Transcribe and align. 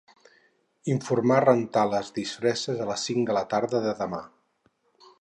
Informar 0.93 1.37
rentar 1.45 1.85
les 1.93 2.11
disfresses 2.17 2.83
a 2.87 2.91
les 2.93 3.07
cinc 3.11 3.31
de 3.31 3.39
la 3.41 3.47
tarda 3.55 3.87
de 3.89 3.97
demà. 4.05 4.27